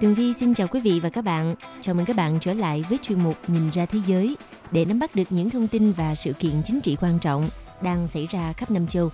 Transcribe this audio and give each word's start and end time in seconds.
Tường 0.00 0.14
Vi 0.14 0.32
xin 0.32 0.54
chào 0.54 0.68
quý 0.68 0.80
vị 0.80 1.00
và 1.00 1.08
các 1.08 1.22
bạn. 1.22 1.54
Chào 1.80 1.94
mừng 1.94 2.04
các 2.04 2.16
bạn 2.16 2.38
trở 2.40 2.54
lại 2.54 2.84
với 2.88 2.98
chuyên 3.02 3.22
mục 3.22 3.34
Nhìn 3.48 3.70
ra 3.70 3.86
thế 3.86 3.98
giới 4.06 4.36
để 4.70 4.84
nắm 4.84 4.98
bắt 4.98 5.14
được 5.14 5.24
những 5.30 5.50
thông 5.50 5.68
tin 5.68 5.92
và 5.92 6.14
sự 6.14 6.32
kiện 6.32 6.52
chính 6.64 6.80
trị 6.80 6.96
quan 7.00 7.18
trọng 7.18 7.48
đang 7.82 8.08
xảy 8.08 8.26
ra 8.30 8.52
khắp 8.52 8.70
năm 8.70 8.86
châu. 8.86 9.10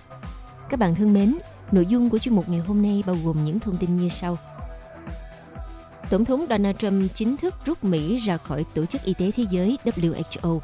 Các 0.69 0.79
bạn 0.79 0.95
thân 0.95 1.13
mến, 1.13 1.37
nội 1.71 1.85
dung 1.85 2.09
của 2.09 2.17
chuyên 2.17 2.35
mục 2.35 2.49
ngày 2.49 2.59
hôm 2.59 2.81
nay 2.81 3.03
bao 3.07 3.15
gồm 3.23 3.45
những 3.45 3.59
thông 3.59 3.77
tin 3.77 3.95
như 3.95 4.09
sau. 4.09 4.37
Tổng 6.09 6.25
thống 6.25 6.45
Donald 6.49 6.77
Trump 6.77 7.13
chính 7.13 7.37
thức 7.37 7.55
rút 7.65 7.83
Mỹ 7.83 8.17
ra 8.17 8.37
khỏi 8.37 8.65
Tổ 8.73 8.85
chức 8.85 9.03
Y 9.03 9.13
tế 9.13 9.31
Thế 9.31 9.45
giới 9.51 9.77
WHO. 9.85 10.59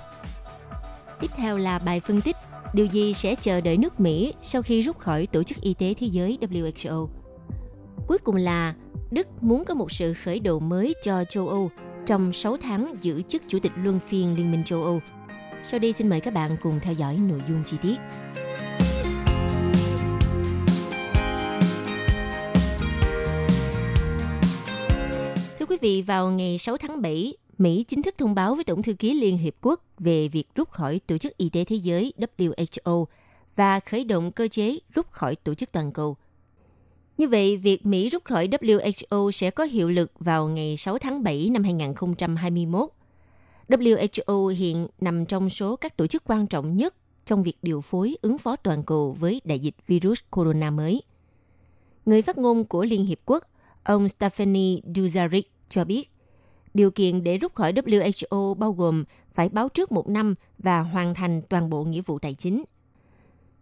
Tiếp 1.19 1.31
theo 1.35 1.57
là 1.57 1.79
bài 1.79 1.99
phân 1.99 2.21
tích 2.21 2.35
điều 2.73 2.85
gì 2.85 3.13
sẽ 3.13 3.35
chờ 3.35 3.61
đợi 3.61 3.77
nước 3.77 3.99
Mỹ 3.99 4.33
sau 4.41 4.61
khi 4.61 4.81
rút 4.81 4.99
khỏi 4.99 5.27
Tổ 5.27 5.43
chức 5.43 5.61
Y 5.61 5.73
tế 5.73 5.93
Thế 5.99 6.07
giới 6.07 6.37
WHO. 6.41 7.07
Cuối 8.07 8.17
cùng 8.17 8.35
là 8.35 8.73
Đức 9.11 9.27
muốn 9.41 9.65
có 9.65 9.73
một 9.73 9.91
sự 9.91 10.13
khởi 10.13 10.39
đầu 10.39 10.59
mới 10.59 10.93
cho 11.01 11.23
châu 11.29 11.47
Âu 11.47 11.71
trong 12.05 12.33
6 12.33 12.57
tháng 12.57 12.95
giữ 13.01 13.21
chức 13.21 13.41
Chủ 13.47 13.59
tịch 13.59 13.71
Luân 13.75 13.99
phiên 14.07 14.33
Liên 14.37 14.51
minh 14.51 14.63
châu 14.65 14.83
Âu. 14.83 14.99
Sau 15.63 15.79
đây 15.79 15.93
xin 15.93 16.09
mời 16.09 16.19
các 16.19 16.33
bạn 16.33 16.57
cùng 16.61 16.79
theo 16.81 16.93
dõi 16.93 17.17
nội 17.17 17.41
dung 17.49 17.63
chi 17.65 17.77
tiết. 17.81 17.95
Thưa 25.59 25.65
quý 25.65 25.77
vị, 25.81 26.01
vào 26.01 26.31
ngày 26.31 26.57
6 26.57 26.77
tháng 26.77 27.01
7, 27.01 27.33
Mỹ 27.57 27.85
chính 27.87 28.01
thức 28.01 28.15
thông 28.17 28.35
báo 28.35 28.55
với 28.55 28.63
Tổng 28.63 28.83
thư 28.83 28.93
ký 28.93 29.13
Liên 29.13 29.37
Hiệp 29.37 29.53
Quốc 29.61 29.83
về 29.99 30.27
việc 30.27 30.47
rút 30.55 30.69
khỏi 30.69 30.99
Tổ 31.07 31.17
chức 31.17 31.37
Y 31.37 31.49
tế 31.49 31.63
Thế 31.63 31.75
giới 31.75 32.13
WHO 32.17 33.05
và 33.55 33.79
khởi 33.79 34.03
động 34.03 34.31
cơ 34.31 34.47
chế 34.47 34.77
rút 34.93 35.11
khỏi 35.11 35.35
Tổ 35.35 35.53
chức 35.53 35.71
Toàn 35.71 35.91
cầu– 35.91 36.17
như 37.19 37.27
vậy, 37.27 37.57
việc 37.57 37.85
Mỹ 37.85 38.09
rút 38.09 38.25
khỏi 38.25 38.47
WHO 38.47 39.31
sẽ 39.31 39.51
có 39.51 39.63
hiệu 39.63 39.89
lực 39.89 40.11
vào 40.19 40.47
ngày 40.47 40.77
6 40.77 40.97
tháng 40.97 41.23
7 41.23 41.49
năm 41.49 41.63
2021. 41.63 42.89
WHO 43.67 44.47
hiện 44.47 44.87
nằm 45.01 45.25
trong 45.25 45.49
số 45.49 45.75
các 45.75 45.97
tổ 45.97 46.07
chức 46.07 46.23
quan 46.25 46.47
trọng 46.47 46.77
nhất 46.77 46.95
trong 47.25 47.43
việc 47.43 47.57
điều 47.61 47.81
phối 47.81 48.17
ứng 48.21 48.37
phó 48.37 48.55
toàn 48.55 48.83
cầu 48.83 49.15
với 49.19 49.41
đại 49.43 49.59
dịch 49.59 49.75
virus 49.87 50.19
corona 50.29 50.71
mới. 50.71 51.01
Người 52.05 52.21
phát 52.21 52.37
ngôn 52.37 52.65
của 52.65 52.83
Liên 52.85 53.05
Hiệp 53.05 53.19
Quốc, 53.25 53.43
ông 53.83 54.09
Stephanie 54.09 54.79
Dujarric 54.93 55.43
cho 55.69 55.85
biết, 55.85 56.11
điều 56.73 56.91
kiện 56.91 57.23
để 57.23 57.37
rút 57.37 57.55
khỏi 57.55 57.73
WHO 57.73 58.53
bao 58.53 58.71
gồm 58.71 59.03
phải 59.33 59.49
báo 59.49 59.69
trước 59.69 59.91
một 59.91 60.09
năm 60.09 60.35
và 60.57 60.79
hoàn 60.79 61.15
thành 61.15 61.41
toàn 61.41 61.69
bộ 61.69 61.83
nghĩa 61.83 62.01
vụ 62.01 62.19
tài 62.19 62.33
chính– 62.33 62.63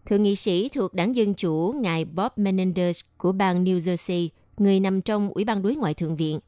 Thượng 0.07 0.23
nghị 0.23 0.35
sĩ 0.35 0.69
thuộc 0.69 0.93
đảng 0.93 1.15
Dân 1.15 1.33
Chủ 1.33 1.73
ngài 1.81 2.05
Bob 2.05 2.31
Menendez 2.35 3.01
của 3.17 3.31
bang 3.31 3.63
New 3.63 3.77
Jersey, 3.77 4.29
người 4.57 4.79
nằm 4.79 5.01
trong 5.01 5.29
Ủy 5.29 5.45
ban 5.45 5.61
đối 5.61 5.75
ngoại 5.75 5.93
Thượng 5.93 6.15
viện, 6.15 6.39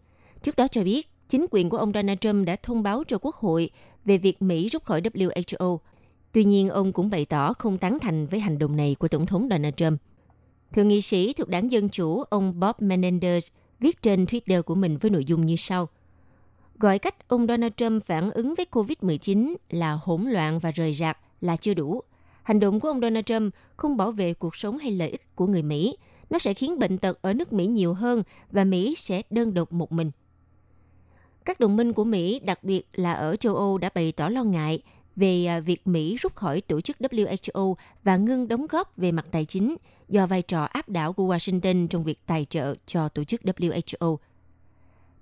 trước 0.41 0.55
đó 0.55 0.67
cho 0.67 0.83
biết 0.83 1.07
chính 1.29 1.45
quyền 1.51 1.69
của 1.69 1.77
ông 1.77 1.91
Donald 1.93 2.19
Trump 2.19 2.47
đã 2.47 2.55
thông 2.63 2.83
báo 2.83 3.03
cho 3.07 3.17
Quốc 3.21 3.35
hội 3.35 3.69
về 4.05 4.17
việc 4.17 4.41
Mỹ 4.41 4.69
rút 4.69 4.83
khỏi 4.83 5.01
WHO. 5.01 5.77
Tuy 6.31 6.43
nhiên, 6.43 6.69
ông 6.69 6.93
cũng 6.93 7.09
bày 7.09 7.25
tỏ 7.25 7.53
không 7.53 7.77
tán 7.77 7.97
thành 8.01 8.27
với 8.27 8.39
hành 8.39 8.59
động 8.59 8.75
này 8.75 8.95
của 8.99 9.07
Tổng 9.07 9.25
thống 9.25 9.47
Donald 9.49 9.75
Trump. 9.75 10.01
Thượng 10.73 10.87
nghị 10.87 11.01
sĩ 11.01 11.33
thuộc 11.33 11.49
đảng 11.49 11.71
Dân 11.71 11.89
Chủ 11.89 12.23
ông 12.29 12.59
Bob 12.59 12.75
Menendez 12.79 13.49
viết 13.79 14.01
trên 14.01 14.25
Twitter 14.25 14.61
của 14.61 14.75
mình 14.75 14.97
với 14.97 15.11
nội 15.11 15.25
dung 15.25 15.45
như 15.45 15.55
sau. 15.55 15.89
Gọi 16.79 16.99
cách 16.99 17.27
ông 17.27 17.47
Donald 17.47 17.73
Trump 17.77 18.03
phản 18.05 18.31
ứng 18.31 18.55
với 18.55 18.65
COVID-19 18.71 19.55
là 19.69 19.99
hỗn 20.03 20.23
loạn 20.23 20.59
và 20.59 20.71
rời 20.71 20.93
rạc 20.93 21.17
là 21.41 21.55
chưa 21.55 21.73
đủ– 21.73 22.01
Hành 22.49 22.59
động 22.59 22.79
của 22.79 22.87
ông 22.87 23.01
Donald 23.01 23.25
Trump 23.25 23.53
không 23.77 23.97
bảo 23.97 24.11
vệ 24.11 24.33
cuộc 24.33 24.55
sống 24.55 24.77
hay 24.77 24.91
lợi 24.91 25.09
ích 25.09 25.35
của 25.35 25.47
người 25.47 25.63
Mỹ. 25.63 25.97
Nó 26.29 26.39
sẽ 26.39 26.53
khiến 26.53 26.79
bệnh 26.79 26.97
tật 26.97 27.21
ở 27.21 27.33
nước 27.33 27.53
Mỹ 27.53 27.67
nhiều 27.67 27.93
hơn 27.93 28.23
và 28.51 28.63
Mỹ 28.63 28.95
sẽ 28.97 29.21
đơn 29.29 29.53
độc 29.53 29.73
một 29.73 29.91
mình. 29.91 30.11
Các 31.45 31.59
đồng 31.59 31.75
minh 31.75 31.93
của 31.93 32.03
Mỹ, 32.03 32.39
đặc 32.39 32.63
biệt 32.63 32.87
là 32.93 33.13
ở 33.13 33.35
châu 33.35 33.55
Âu 33.55 33.77
đã 33.77 33.89
bày 33.95 34.11
tỏ 34.11 34.29
lo 34.29 34.43
ngại 34.43 34.81
về 35.15 35.45
à, 35.45 35.59
việc 35.59 35.87
Mỹ 35.87 36.15
rút 36.15 36.35
khỏi 36.35 36.61
tổ 36.61 36.81
chức 36.81 36.97
WHO 36.99 37.73
và 38.03 38.17
ngưng 38.17 38.47
đóng 38.47 38.67
góp 38.69 38.97
về 38.97 39.11
mặt 39.11 39.25
tài 39.31 39.45
chính 39.45 39.75
do 40.09 40.27
vai 40.27 40.41
trò 40.41 40.63
áp 40.63 40.89
đảo 40.89 41.13
của 41.13 41.35
Washington 41.35 41.87
trong 41.87 42.03
việc 42.03 42.19
tài 42.25 42.45
trợ 42.45 42.75
cho 42.85 43.09
tổ 43.09 43.23
chức 43.23 43.41
WHO. 43.41 44.17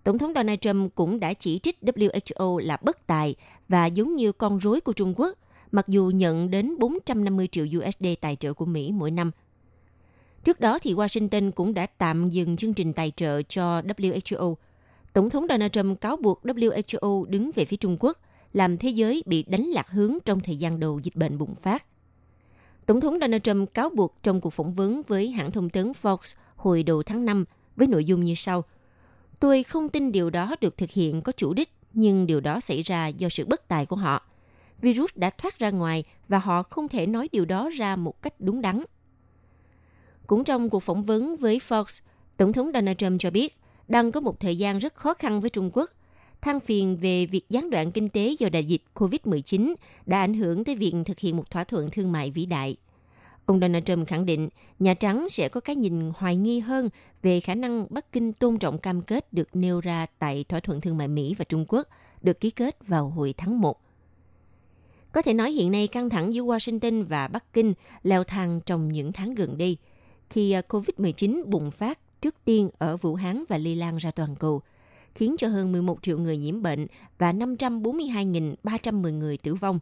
Tổng 0.03 0.17
thống 0.17 0.33
Donald 0.35 0.59
Trump 0.59 0.95
cũng 0.95 1.19
đã 1.19 1.33
chỉ 1.33 1.59
trích 1.59 1.77
WHO 1.81 2.57
là 2.59 2.77
bất 2.81 3.07
tài 3.07 3.35
và 3.69 3.85
giống 3.85 4.15
như 4.15 4.31
con 4.31 4.57
rối 4.57 4.81
của 4.81 4.93
Trung 4.93 5.13
Quốc– 5.17 5.37
mặc 5.71 5.87
dù 5.87 6.11
nhận 6.15 6.49
đến 6.51 6.73
450 6.79 7.47
triệu 7.47 7.65
USD 7.65 8.05
tài 8.21 8.35
trợ 8.35 8.53
của 8.53 8.65
Mỹ 8.65 8.91
mỗi 8.91 9.11
năm. 9.11 9.31
Trước 10.43 10.59
đó 10.59 10.79
thì 10.79 10.93
Washington 10.93 11.51
cũng 11.51 11.73
đã 11.73 11.85
tạm 11.85 12.29
dừng 12.29 12.57
chương 12.57 12.73
trình 12.73 12.93
tài 12.93 13.11
trợ 13.15 13.41
cho 13.41 13.81
WHO. 13.81 14.55
Tổng 15.13 15.29
thống 15.29 15.45
Donald 15.49 15.71
Trump 15.71 16.01
cáo 16.01 16.17
buộc 16.17 16.43
WHO 16.43 17.25
đứng 17.25 17.51
về 17.55 17.65
phía 17.65 17.77
Trung 17.77 17.97
Quốc, 17.99 18.17
làm 18.53 18.77
thế 18.77 18.89
giới 18.89 19.23
bị 19.25 19.43
đánh 19.43 19.65
lạc 19.65 19.89
hướng 19.89 20.17
trong 20.25 20.39
thời 20.39 20.57
gian 20.57 20.79
đầu 20.79 20.99
dịch 20.99 21.15
bệnh 21.15 21.37
bùng 21.37 21.55
phát. 21.55 21.85
Tổng 22.85 23.01
thống 23.01 23.17
Donald 23.21 23.41
Trump 23.43 23.73
cáo 23.73 23.89
buộc 23.89 24.15
trong 24.23 24.41
cuộc 24.41 24.49
phỏng 24.49 24.73
vấn 24.73 25.01
với 25.07 25.31
hãng 25.31 25.51
thông 25.51 25.69
tấn 25.69 25.91
Fox 26.01 26.35
hồi 26.55 26.83
đầu 26.83 27.03
tháng 27.03 27.25
5 27.25 27.45
với 27.75 27.87
nội 27.87 28.05
dung 28.05 28.23
như 28.23 28.33
sau. 28.35 28.63
Tôi 29.39 29.63
không 29.63 29.89
tin 29.89 30.11
điều 30.11 30.29
đó 30.29 30.55
được 30.61 30.77
thực 30.77 30.91
hiện 30.91 31.21
có 31.21 31.31
chủ 31.31 31.53
đích, 31.53 31.69
nhưng 31.93 32.27
điều 32.27 32.39
đó 32.39 32.59
xảy 32.59 32.81
ra 32.81 33.07
do 33.07 33.29
sự 33.29 33.45
bất 33.45 33.67
tài 33.67 33.85
của 33.85 33.95
họ– 33.95 34.23
virus 34.81 35.11
đã 35.15 35.29
thoát 35.29 35.59
ra 35.59 35.69
ngoài 35.69 36.03
và 36.27 36.39
họ 36.39 36.63
không 36.63 36.87
thể 36.87 37.05
nói 37.05 37.29
điều 37.31 37.45
đó 37.45 37.69
ra 37.69 37.95
một 37.95 38.21
cách 38.21 38.33
đúng 38.39 38.61
đắn. 38.61 38.83
Cũng 40.27 40.43
trong 40.43 40.69
cuộc 40.69 40.83
phỏng 40.83 41.03
vấn 41.03 41.35
với 41.35 41.59
Fox, 41.67 42.01
Tổng 42.37 42.53
thống 42.53 42.71
Donald 42.73 42.97
Trump 42.97 43.19
cho 43.19 43.31
biết 43.31 43.57
đang 43.87 44.11
có 44.11 44.19
một 44.19 44.39
thời 44.39 44.57
gian 44.57 44.77
rất 44.77 44.95
khó 44.95 45.13
khăn 45.13 45.41
với 45.41 45.49
Trung 45.49 45.69
Quốc. 45.73 45.91
Thang 46.41 46.59
phiền 46.59 46.97
về 46.97 47.25
việc 47.25 47.49
gián 47.49 47.69
đoạn 47.69 47.91
kinh 47.91 48.09
tế 48.09 48.35
do 48.39 48.49
đại 48.49 48.65
dịch 48.65 48.81
COVID-19 48.95 49.75
đã 50.05 50.19
ảnh 50.19 50.33
hưởng 50.33 50.63
tới 50.63 50.75
việc 50.75 50.93
thực 51.05 51.19
hiện 51.19 51.37
một 51.37 51.51
thỏa 51.51 51.63
thuận 51.63 51.89
thương 51.89 52.11
mại 52.11 52.31
vĩ 52.31 52.45
đại. 52.45 52.77
Ông 53.45 53.59
Donald 53.59 53.83
Trump 53.85 54.07
khẳng 54.07 54.25
định 54.25 54.49
Nhà 54.79 54.93
Trắng 54.93 55.29
sẽ 55.29 55.49
có 55.49 55.59
cái 55.59 55.75
nhìn 55.75 56.11
hoài 56.15 56.35
nghi 56.35 56.59
hơn 56.59 56.89
về 57.21 57.39
khả 57.39 57.55
năng 57.55 57.87
Bắc 57.89 58.11
Kinh 58.11 58.33
tôn 58.33 58.59
trọng 58.59 58.77
cam 58.77 59.01
kết 59.01 59.33
được 59.33 59.55
nêu 59.55 59.81
ra 59.81 60.05
tại 60.19 60.43
thỏa 60.43 60.59
thuận 60.59 60.81
thương 60.81 60.97
mại 60.97 61.07
Mỹ 61.07 61.35
và 61.37 61.45
Trung 61.45 61.65
Quốc 61.67 61.87
được 62.21 62.39
ký 62.39 62.49
kết 62.49 62.87
vào 62.87 63.09
hồi 63.09 63.33
tháng 63.37 63.61
1 63.61 63.86
có 65.17 65.21
thể 65.21 65.33
nói 65.33 65.51
hiện 65.51 65.71
nay 65.71 65.87
căng 65.87 66.09
thẳng 66.09 66.33
giữa 66.33 66.41
Washington 66.41 67.05
và 67.05 67.27
Bắc 67.27 67.53
Kinh 67.53 67.73
leo 68.03 68.23
thang 68.23 68.59
trong 68.65 68.91
những 68.91 69.11
tháng 69.11 69.35
gần 69.35 69.57
đây, 69.57 69.77
khi 70.29 70.51
à, 70.51 70.61
COVID-19 70.69 71.43
bùng 71.45 71.71
phát 71.71 71.99
trước 72.21 72.35
tiên 72.45 72.69
ở 72.77 72.97
Vũ 72.97 73.15
Hán 73.15 73.43
và 73.49 73.57
lây 73.57 73.75
lan 73.75 73.97
ra 73.97 74.11
toàn 74.11 74.35
cầu, 74.35 74.61
khiến 75.15 75.35
cho 75.37 75.47
hơn 75.47 75.71
11 75.71 75.97
triệu 76.01 76.19
người 76.19 76.37
nhiễm 76.37 76.61
bệnh 76.61 76.87
và 77.17 77.33
542.310 77.33 79.17
người 79.17 79.37
tử 79.37 79.55
vong. 79.55 79.79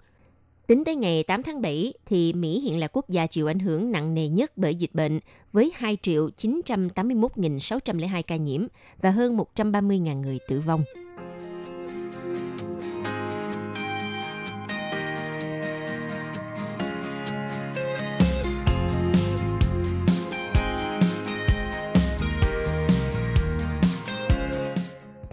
Tính 0.67 0.83
tới 0.83 0.95
ngày 0.95 1.23
8 1.23 1.43
tháng 1.43 1.61
7, 1.61 1.93
thì 2.05 2.33
Mỹ 2.33 2.59
hiện 2.59 2.79
là 2.79 2.87
quốc 2.87 3.09
gia 3.09 3.27
chịu 3.27 3.49
ảnh 3.49 3.59
hưởng 3.59 3.91
nặng 3.91 4.13
nề 4.13 4.27
nhất 4.27 4.51
bởi 4.55 4.75
dịch 4.75 4.93
bệnh 4.93 5.19
với 5.51 5.71
2.981.602 5.79 8.23
ca 8.27 8.35
nhiễm 8.35 8.65
và 9.01 9.11
hơn 9.11 9.37
130.000 9.55 10.21
người 10.21 10.39
tử 10.47 10.59
vong. 10.59 10.83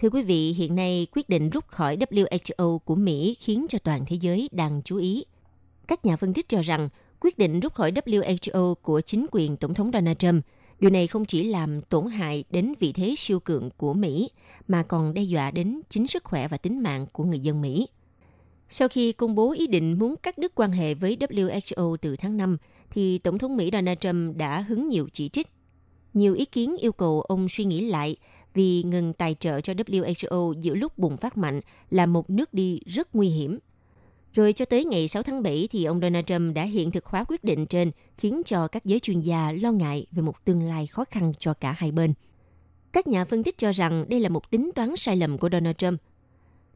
Thưa 0.03 0.09
quý 0.09 0.21
vị, 0.21 0.53
hiện 0.53 0.75
nay 0.75 1.07
quyết 1.11 1.29
định 1.29 1.49
rút 1.49 1.67
khỏi 1.67 1.97
WHO 1.97 2.77
của 2.77 2.95
Mỹ 2.95 3.35
khiến 3.39 3.65
cho 3.69 3.79
toàn 3.79 4.05
thế 4.07 4.15
giới 4.21 4.49
đang 4.51 4.81
chú 4.85 4.97
ý. 4.97 5.25
Các 5.87 6.05
nhà 6.05 6.15
phân 6.15 6.33
tích 6.33 6.49
cho 6.49 6.61
rằng 6.61 6.89
quyết 7.19 7.37
định 7.37 7.59
rút 7.59 7.73
khỏi 7.73 7.91
WHO 7.91 8.73
của 8.75 9.01
chính 9.01 9.25
quyền 9.31 9.57
Tổng 9.57 9.73
thống 9.73 9.91
Donald 9.93 10.17
Trump 10.17 10.45
Điều 10.79 10.89
này 10.89 11.07
không 11.07 11.25
chỉ 11.25 11.43
làm 11.43 11.81
tổn 11.81 12.07
hại 12.07 12.43
đến 12.49 12.73
vị 12.79 12.93
thế 12.93 13.13
siêu 13.17 13.39
cường 13.39 13.69
của 13.77 13.93
Mỹ, 13.93 14.29
mà 14.67 14.83
còn 14.83 15.13
đe 15.13 15.21
dọa 15.21 15.51
đến 15.51 15.81
chính 15.89 16.07
sức 16.07 16.23
khỏe 16.23 16.47
và 16.47 16.57
tính 16.57 16.83
mạng 16.83 17.05
của 17.11 17.23
người 17.23 17.39
dân 17.39 17.61
Mỹ. 17.61 17.87
Sau 18.69 18.87
khi 18.87 19.11
công 19.11 19.35
bố 19.35 19.53
ý 19.53 19.67
định 19.67 19.99
muốn 19.99 20.15
cắt 20.23 20.37
đứt 20.37 20.55
quan 20.55 20.71
hệ 20.71 20.93
với 20.93 21.17
WHO 21.19 21.95
từ 21.95 22.15
tháng 22.15 22.37
5, 22.37 22.57
thì 22.89 23.17
Tổng 23.17 23.37
thống 23.37 23.57
Mỹ 23.57 23.69
Donald 23.73 23.99
Trump 23.99 24.37
đã 24.37 24.61
hứng 24.61 24.87
nhiều 24.87 25.07
chỉ 25.13 25.29
trích 25.29 25.47
Nhiều 26.13 26.33
ý 26.33 26.45
kiến 26.45 26.75
yêu 26.77 26.91
cầu 26.91 27.21
ông 27.21 27.49
suy 27.49 27.65
nghĩ 27.65 27.81
lại 27.81 28.15
vì 28.53 28.83
ngừng 28.83 29.13
tài 29.13 29.35
trợ 29.39 29.61
cho 29.61 29.73
WHO 29.73 30.53
giữa 30.53 30.75
lúc 30.75 30.97
bùng 30.97 31.17
phát 31.17 31.37
mạnh 31.37 31.61
là 31.91 32.05
một 32.05 32.29
nước 32.29 32.53
đi 32.53 32.79
rất 32.85 33.15
nguy 33.15 33.29
hiểm. 33.29 33.59
Rồi 34.33 34.53
cho 34.53 34.65
tới 34.65 34.85
ngày 34.85 35.07
6 35.07 35.23
tháng 35.23 35.43
7 35.43 35.67
thì 35.71 35.85
ông 35.85 36.01
Donald 36.01 36.25
Trump 36.25 36.55
đã 36.55 36.63
hiện 36.63 36.91
thực 36.91 37.05
hóa 37.05 37.23
quyết 37.23 37.43
định 37.43 37.65
trên 37.65 37.91
khiến 38.17 38.41
cho 38.45 38.67
các 38.67 38.85
giới 38.85 38.99
chuyên 38.99 39.19
gia 39.21 39.51
lo 39.51 39.71
ngại 39.71 40.05
về 40.11 40.21
một 40.21 40.45
tương 40.45 40.61
lai 40.61 40.87
khó 40.87 41.05
khăn 41.05 41.33
cho 41.39 41.53
cả 41.53 41.75
hai 41.77 41.91
bên. 41.91 42.13
Các 42.93 43.07
nhà 43.07 43.25
phân 43.25 43.43
tích 43.43 43.57
cho 43.57 43.71
rằng 43.71 44.05
đây 44.09 44.19
là 44.19 44.29
một 44.29 44.51
tính 44.51 44.71
toán 44.75 44.95
sai 44.97 45.17
lầm 45.17 45.37
của 45.37 45.49
Donald 45.51 45.75
Trump. 45.77 46.01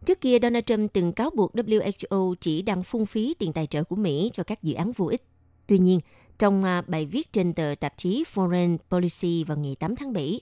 Trước 0.06 0.22
kia, 0.22 0.38
Donald 0.42 0.64
Trump 0.66 0.94
từng 0.94 1.12
cáo 1.12 1.30
buộc 1.30 1.56
WHO 1.56 2.36
chỉ 2.40 2.62
đang 2.62 2.84
phung 2.84 3.06
phí 3.06 3.34
tiền 3.40 3.54
tài 3.54 3.68
trợ 3.68 3.84
của 3.84 3.96
Mỹ 3.96 4.30
cho 4.34 4.44
các 4.44 4.64
dự 4.64 4.74
án 4.74 4.92
vô 4.92 5.06
ích. 5.06 5.24
Tuy 5.68 5.78
nhiên, 5.78 6.00
trong 6.40 6.64
à, 6.64 6.82
bài 6.88 7.06
viết 7.06 7.34
trên 7.34 7.54
tờ 7.54 7.76
tạp 7.80 7.94
chí 7.98 8.24
Foreign 8.34 8.78
Policy 8.90 9.44
vào 9.44 9.58
ngày 9.58 9.76
8 9.80 9.96
tháng 9.96 10.14
7, 10.14 10.42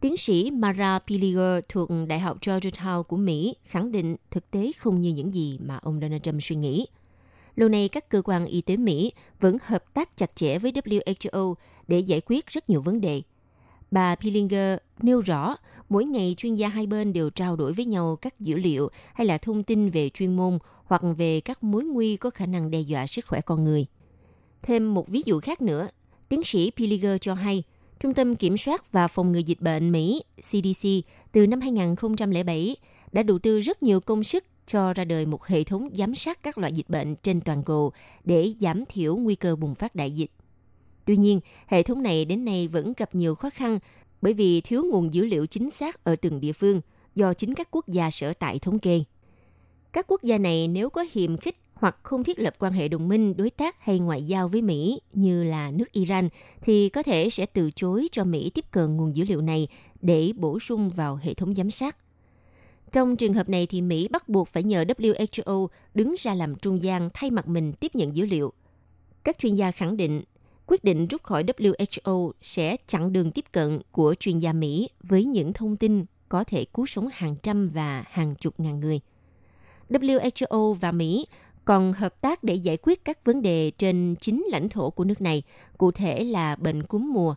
tiến 0.00 0.16
sĩ 0.16 0.50
Mara 0.50 0.98
Piliger 0.98 1.64
thuộc 1.68 1.88
Đại 2.08 2.18
học 2.18 2.40
Georgetown 2.40 3.02
của 3.02 3.16
Mỹ 3.16 3.54
khẳng 3.64 3.92
định 3.92 4.16
thực 4.30 4.50
tế 4.50 4.70
không 4.78 5.00
như 5.00 5.12
những 5.12 5.34
gì 5.34 5.58
mà 5.62 5.78
ông 5.82 6.00
Donald 6.00 6.22
Trump 6.22 6.42
suy 6.42 6.56
nghĩ. 6.56 6.86
Lâu 7.56 7.68
nay, 7.68 7.88
các 7.88 8.08
cơ 8.08 8.22
quan 8.24 8.46
y 8.46 8.60
tế 8.60 8.76
Mỹ 8.76 9.12
vẫn 9.40 9.56
hợp 9.64 9.94
tác 9.94 10.16
chặt 10.16 10.36
chẽ 10.36 10.58
với 10.58 10.72
WHO 10.72 11.54
để 11.88 12.00
giải 12.00 12.20
quyết 12.26 12.46
rất 12.46 12.70
nhiều 12.70 12.80
vấn 12.80 13.00
đề. 13.00 13.22
Bà 13.90 14.14
Pilinger 14.14 14.78
nêu 15.02 15.20
rõ, 15.20 15.56
mỗi 15.88 16.04
ngày 16.04 16.34
chuyên 16.38 16.54
gia 16.54 16.68
hai 16.68 16.86
bên 16.86 17.12
đều 17.12 17.30
trao 17.30 17.56
đổi 17.56 17.72
với 17.72 17.84
nhau 17.84 18.16
các 18.16 18.40
dữ 18.40 18.56
liệu 18.56 18.88
hay 19.14 19.26
là 19.26 19.38
thông 19.38 19.62
tin 19.62 19.90
về 19.90 20.08
chuyên 20.08 20.36
môn 20.36 20.58
hoặc 20.84 21.02
về 21.16 21.40
các 21.40 21.64
mối 21.64 21.84
nguy 21.84 22.16
có 22.16 22.30
khả 22.30 22.46
năng 22.46 22.70
đe 22.70 22.80
dọa 22.80 23.06
sức 23.06 23.26
khỏe 23.26 23.40
con 23.40 23.64
người– 23.64 23.86
Thêm 24.62 24.94
một 24.94 25.08
ví 25.08 25.22
dụ 25.26 25.40
khác 25.40 25.62
nữa, 25.62 25.88
tiến 26.28 26.44
sĩ 26.44 26.70
Piliger 26.76 27.16
cho 27.20 27.34
hay, 27.34 27.62
Trung 28.00 28.14
tâm 28.14 28.36
Kiểm 28.36 28.56
soát 28.56 28.92
và 28.92 29.08
Phòng 29.08 29.32
ngừa 29.32 29.38
Dịch 29.38 29.60
bệnh 29.60 29.92
Mỹ 29.92 30.22
CDC 30.40 30.88
từ 31.32 31.46
năm 31.46 31.60
2007 31.60 32.76
đã 33.12 33.22
đầu 33.22 33.38
tư 33.38 33.60
rất 33.60 33.82
nhiều 33.82 34.00
công 34.00 34.24
sức 34.24 34.44
cho 34.66 34.92
ra 34.92 35.04
đời 35.04 35.26
một 35.26 35.46
hệ 35.46 35.64
thống 35.64 35.88
giám 35.94 36.14
sát 36.14 36.42
các 36.42 36.58
loại 36.58 36.72
dịch 36.72 36.88
bệnh 36.90 37.16
trên 37.16 37.40
toàn 37.40 37.62
cầu 37.62 37.92
để 38.24 38.52
giảm 38.60 38.84
thiểu 38.88 39.16
nguy 39.16 39.34
cơ 39.34 39.56
bùng 39.56 39.74
phát 39.74 39.94
đại 39.94 40.10
dịch. 40.10 40.30
Tuy 41.04 41.16
nhiên, 41.16 41.40
hệ 41.66 41.82
thống 41.82 42.02
này 42.02 42.24
đến 42.24 42.44
nay 42.44 42.68
vẫn 42.68 42.92
gặp 42.96 43.14
nhiều 43.14 43.34
khó 43.34 43.50
khăn 43.50 43.78
bởi 44.22 44.34
vì 44.34 44.60
thiếu 44.60 44.84
nguồn 44.90 45.14
dữ 45.14 45.24
liệu 45.24 45.46
chính 45.46 45.70
xác 45.70 46.04
ở 46.04 46.16
từng 46.16 46.40
địa 46.40 46.52
phương 46.52 46.80
do 47.14 47.34
chính 47.34 47.54
các 47.54 47.68
quốc 47.70 47.88
gia 47.88 48.10
sở 48.10 48.32
tại 48.32 48.58
thống 48.58 48.78
kê. 48.78 49.02
Các 49.92 50.06
quốc 50.08 50.22
gia 50.22 50.38
này 50.38 50.68
nếu 50.68 50.90
có 50.90 51.04
hiềm 51.12 51.36
khích 51.36 51.56
hoặc 51.80 51.96
không 52.02 52.24
thiết 52.24 52.38
lập 52.38 52.54
quan 52.58 52.72
hệ 52.72 52.88
đồng 52.88 53.08
minh, 53.08 53.36
đối 53.36 53.50
tác 53.50 53.80
hay 53.80 53.98
ngoại 53.98 54.22
giao 54.22 54.48
với 54.48 54.62
Mỹ 54.62 55.00
như 55.12 55.44
là 55.44 55.70
nước 55.70 55.92
Iran 55.92 56.28
thì 56.62 56.88
có 56.88 57.02
thể 57.02 57.30
sẽ 57.30 57.46
từ 57.46 57.70
chối 57.70 58.08
cho 58.12 58.24
Mỹ 58.24 58.50
tiếp 58.54 58.64
cận 58.70 58.96
nguồn 58.96 59.16
dữ 59.16 59.24
liệu 59.28 59.40
này 59.40 59.68
để 60.00 60.32
bổ 60.36 60.58
sung 60.58 60.90
vào 60.90 61.16
hệ 61.16 61.34
thống 61.34 61.54
giám 61.54 61.70
sát. 61.70 61.96
Trong 62.92 63.16
trường 63.16 63.34
hợp 63.34 63.48
này 63.48 63.66
thì 63.66 63.82
Mỹ 63.82 64.08
bắt 64.08 64.28
buộc 64.28 64.48
phải 64.48 64.62
nhờ 64.62 64.84
WHO 64.84 65.66
đứng 65.94 66.14
ra 66.18 66.34
làm 66.34 66.56
trung 66.56 66.82
gian 66.82 67.08
thay 67.14 67.30
mặt 67.30 67.48
mình 67.48 67.72
tiếp 67.72 67.94
nhận 67.94 68.16
dữ 68.16 68.26
liệu. 68.26 68.52
Các 69.24 69.38
chuyên 69.38 69.54
gia 69.54 69.70
khẳng 69.70 69.96
định 69.96 70.22
quyết 70.66 70.84
định 70.84 71.06
rút 71.06 71.22
khỏi 71.22 71.44
WHO 71.44 72.32
sẽ 72.42 72.76
chặn 72.86 73.12
đường 73.12 73.30
tiếp 73.30 73.44
cận 73.52 73.80
của 73.92 74.14
chuyên 74.14 74.38
gia 74.38 74.52
Mỹ 74.52 74.88
với 75.02 75.24
những 75.24 75.52
thông 75.52 75.76
tin 75.76 76.04
có 76.28 76.44
thể 76.44 76.64
cứu 76.64 76.86
sống 76.86 77.08
hàng 77.12 77.36
trăm 77.42 77.68
và 77.68 78.04
hàng 78.10 78.34
chục 78.34 78.60
ngàn 78.60 78.80
người. 78.80 79.00
WHO 79.90 80.74
và 80.74 80.92
Mỹ 80.92 81.26
còn 81.64 81.92
hợp 81.92 82.20
tác 82.20 82.44
để 82.44 82.54
giải 82.54 82.76
quyết 82.82 83.04
các 83.04 83.24
vấn 83.24 83.42
đề 83.42 83.70
trên 83.70 84.14
chính 84.20 84.44
lãnh 84.50 84.68
thổ 84.68 84.90
của 84.90 85.04
nước 85.04 85.20
này, 85.20 85.42
cụ 85.78 85.90
thể 85.90 86.24
là 86.24 86.56
bệnh 86.56 86.82
cúm 86.82 87.12
mùa. 87.12 87.34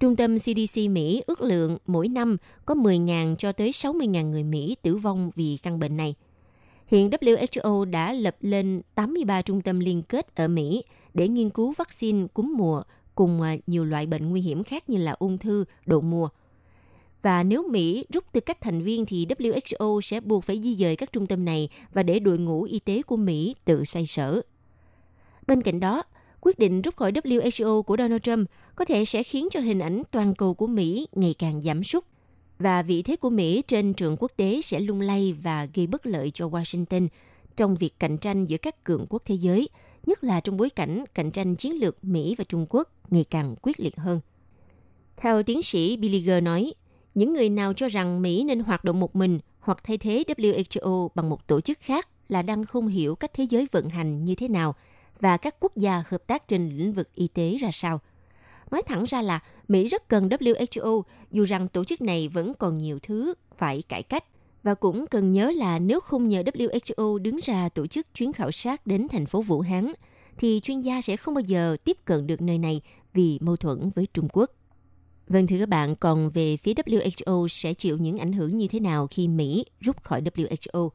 Trung 0.00 0.16
tâm 0.16 0.38
CDC 0.38 0.80
Mỹ 0.90 1.22
ước 1.26 1.40
lượng 1.40 1.78
mỗi 1.86 2.08
năm 2.08 2.36
có 2.66 2.74
10.000 2.74 3.36
cho 3.36 3.52
tới 3.52 3.70
60.000 3.70 4.30
người 4.30 4.44
Mỹ 4.44 4.76
tử 4.82 4.96
vong 4.96 5.30
vì 5.34 5.58
căn 5.62 5.78
bệnh 5.78 5.96
này. 5.96 6.14
Hiện 6.86 7.10
WHO 7.10 7.84
đã 7.84 8.12
lập 8.12 8.36
lên 8.40 8.82
83 8.94 9.42
trung 9.42 9.60
tâm 9.60 9.80
liên 9.80 10.02
kết 10.02 10.34
ở 10.36 10.48
Mỹ 10.48 10.84
để 11.14 11.28
nghiên 11.28 11.50
cứu 11.50 11.72
vaccine 11.78 12.26
cúm 12.34 12.54
mùa 12.56 12.82
cùng 13.14 13.40
à, 13.40 13.56
nhiều 13.66 13.84
loại 13.84 14.06
bệnh 14.06 14.30
nguy 14.30 14.40
hiểm 14.40 14.64
khác 14.64 14.88
như 14.88 14.98
là 14.98 15.12
ung 15.12 15.38
thư, 15.38 15.64
đậu 15.86 16.00
mùa– 16.00 16.28
và 17.24 17.42
nếu 17.42 17.68
Mỹ 17.68 18.06
rút 18.12 18.24
tư 18.32 18.40
cách 18.40 18.60
thành 18.60 18.82
viên 18.82 19.06
thì 19.06 19.26
WHO 19.26 20.00
sẽ 20.00 20.20
buộc 20.20 20.44
phải 20.44 20.60
di 20.62 20.74
dời 20.74 20.96
các 20.96 21.12
trung 21.12 21.26
tâm 21.26 21.44
này 21.44 21.68
và 21.92 22.02
để 22.02 22.18
đội 22.18 22.38
ngũ 22.38 22.62
y 22.62 22.78
tế 22.78 23.02
của 23.02 23.16
Mỹ 23.16 23.54
tự 23.64 23.84
xoay 23.84 24.06
sở. 24.06 24.40
Bên 25.46 25.62
cạnh 25.62 25.80
đó, 25.80 26.02
quyết 26.40 26.58
định 26.58 26.82
rút 26.82 26.96
khỏi 26.96 27.12
WHO 27.12 27.82
của 27.82 27.96
Donald 27.96 28.20
Trump 28.22 28.50
có 28.76 28.84
thể 28.84 29.04
sẽ 29.04 29.22
khiến 29.22 29.48
cho 29.50 29.60
hình 29.60 29.78
ảnh 29.78 30.02
toàn 30.10 30.34
cầu 30.34 30.54
của 30.54 30.66
Mỹ 30.66 31.06
ngày 31.12 31.34
càng 31.38 31.62
giảm 31.62 31.84
sút 31.84 32.04
và 32.58 32.82
vị 32.82 33.02
thế 33.02 33.16
của 33.16 33.30
Mỹ 33.30 33.62
trên 33.62 33.94
trường 33.94 34.16
quốc 34.20 34.32
tế 34.36 34.60
sẽ 34.62 34.80
lung 34.80 35.00
lay 35.00 35.32
và 35.32 35.68
gây 35.74 35.86
bất 35.86 36.06
lợi 36.06 36.30
cho 36.30 36.48
Washington 36.48 37.08
trong 37.56 37.76
việc 37.76 37.98
cạnh 37.98 38.18
tranh 38.18 38.46
giữa 38.46 38.56
các 38.56 38.84
cường 38.84 39.06
quốc 39.08 39.22
thế 39.24 39.34
giới, 39.34 39.68
nhất 40.06 40.24
là 40.24 40.40
trong 40.40 40.56
bối 40.56 40.70
cảnh 40.70 41.04
cạnh 41.14 41.30
tranh 41.30 41.56
chiến 41.56 41.80
lược 41.80 42.04
Mỹ 42.04 42.34
và 42.38 42.44
Trung 42.44 42.66
Quốc 42.68 42.88
ngày 43.10 43.24
càng 43.30 43.54
quyết 43.62 43.80
liệt 43.80 43.96
hơn. 43.96 44.20
Theo 45.16 45.42
tiến 45.42 45.62
sĩ 45.62 45.96
Billiger 45.96 46.42
nói, 46.42 46.74
những 47.14 47.32
người 47.32 47.48
nào 47.48 47.72
cho 47.72 47.88
rằng 47.88 48.22
Mỹ 48.22 48.44
nên 48.44 48.60
hoạt 48.60 48.84
động 48.84 49.00
một 49.00 49.16
mình 49.16 49.38
hoặc 49.60 49.78
thay 49.84 49.98
thế 49.98 50.24
WHO 50.26 51.08
bằng 51.14 51.30
một 51.30 51.46
tổ 51.46 51.60
chức 51.60 51.78
khác 51.80 52.08
là 52.28 52.42
đang 52.42 52.64
không 52.64 52.88
hiểu 52.88 53.14
cách 53.14 53.30
thế 53.34 53.44
giới 53.44 53.66
vận 53.72 53.88
hành 53.88 54.24
như 54.24 54.34
thế 54.34 54.48
nào 54.48 54.74
và 55.20 55.36
các 55.36 55.56
quốc 55.60 55.76
gia 55.76 56.04
hợp 56.08 56.26
tác 56.26 56.48
trên 56.48 56.68
lĩnh 56.68 56.92
vực 56.92 57.14
y 57.14 57.28
tế 57.28 57.56
ra 57.60 57.70
sao. 57.72 58.00
Nói 58.70 58.82
thẳng 58.82 59.04
ra 59.04 59.22
là 59.22 59.40
Mỹ 59.68 59.88
rất 59.88 60.08
cần 60.08 60.28
WHO 60.28 61.02
dù 61.30 61.44
rằng 61.44 61.68
tổ 61.68 61.84
chức 61.84 62.00
này 62.00 62.28
vẫn 62.28 62.52
còn 62.54 62.78
nhiều 62.78 62.98
thứ 63.02 63.34
phải 63.56 63.82
cải 63.82 64.02
cách. 64.02 64.24
Và 64.62 64.74
cũng 64.74 65.06
cần 65.06 65.32
nhớ 65.32 65.52
là 65.56 65.78
nếu 65.78 66.00
không 66.00 66.28
nhờ 66.28 66.42
WHO 66.42 67.18
đứng 67.18 67.38
ra 67.42 67.68
tổ 67.68 67.86
chức 67.86 68.06
chuyến 68.14 68.32
khảo 68.32 68.50
sát 68.50 68.86
đến 68.86 69.08
thành 69.08 69.26
phố 69.26 69.42
Vũ 69.42 69.60
Hán, 69.60 69.92
thì 70.38 70.60
chuyên 70.62 70.80
gia 70.80 71.00
sẽ 71.00 71.16
không 71.16 71.34
bao 71.34 71.42
giờ 71.42 71.76
tiếp 71.84 71.96
cận 72.04 72.26
được 72.26 72.42
nơi 72.42 72.58
này 72.58 72.80
vì 73.14 73.38
mâu 73.40 73.56
thuẫn 73.56 73.90
với 73.94 74.06
Trung 74.12 74.28
Quốc. 74.32 74.50
Vâng 75.28 75.46
thưa 75.46 75.58
các 75.58 75.68
bạn, 75.68 75.96
còn 75.96 76.30
về 76.30 76.56
phía 76.56 76.72
WHO 76.72 77.48
sẽ 77.48 77.74
chịu 77.74 77.98
những 77.98 78.18
ảnh 78.18 78.32
hưởng 78.32 78.56
như 78.56 78.68
thế 78.68 78.80
nào 78.80 79.06
khi 79.10 79.28
Mỹ 79.28 79.64
rút 79.80 80.02
khỏi 80.02 80.22
WHO? 80.22 80.88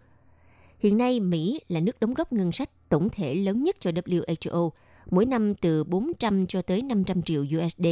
Hiện 0.79 0.97
nay, 0.97 1.19
Mỹ 1.19 1.61
là 1.67 1.79
nước 1.79 1.99
đóng 1.99 2.13
góp 2.13 2.33
ngân 2.33 2.51
sách 2.51 2.89
tổng 2.89 3.09
thể 3.09 3.35
lớn 3.35 3.63
nhất 3.63 3.75
cho 3.79 3.91
WHO, 3.91 4.69
mỗi 5.11 5.25
năm 5.25 5.55
từ 5.55 5.83
400 5.83 6.47
cho 6.47 6.61
tới 6.61 6.81
500 6.81 7.21
triệu 7.21 7.41
USD. 7.41 7.85